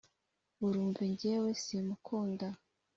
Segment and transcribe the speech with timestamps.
[0.65, 2.47] urumve jye we simukunda